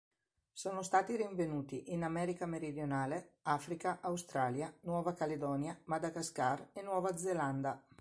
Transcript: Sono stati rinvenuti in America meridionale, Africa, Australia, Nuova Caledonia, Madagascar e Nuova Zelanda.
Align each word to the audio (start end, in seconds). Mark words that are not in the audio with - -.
Sono 0.51 0.81
stati 0.81 1.15
rinvenuti 1.15 1.91
in 1.93 2.01
America 2.03 2.47
meridionale, 2.47 3.33
Africa, 3.43 3.99
Australia, 4.01 4.75
Nuova 4.79 5.13
Caledonia, 5.13 5.79
Madagascar 5.83 6.69
e 6.73 6.81
Nuova 6.81 7.15
Zelanda. 7.15 7.79